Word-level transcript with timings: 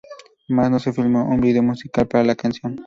Más 0.47 0.71
no 0.71 0.79
se 0.79 0.93
filmó 0.93 1.29
un 1.29 1.39
video 1.41 1.61
musical 1.61 2.07
para 2.07 2.23
la 2.23 2.33
canción. 2.33 2.79